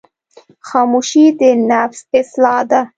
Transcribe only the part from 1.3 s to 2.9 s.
د نفس اصلاح ده.